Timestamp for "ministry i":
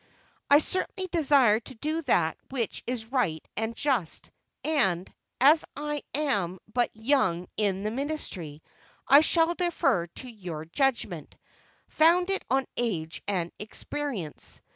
7.91-9.21